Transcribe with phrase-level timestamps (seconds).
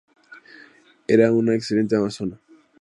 [1.07, 2.41] Era una excelente amazona.